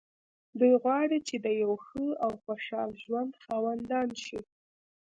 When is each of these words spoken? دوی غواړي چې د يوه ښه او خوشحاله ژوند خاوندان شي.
دوی 0.59 0.73
غواړي 0.83 1.17
چې 1.27 1.35
د 1.45 1.47
يوه 1.61 1.77
ښه 1.85 2.05
او 2.25 2.31
خوشحاله 2.43 2.95
ژوند 3.03 3.31
خاوندان 3.43 4.09
شي. 4.23 4.39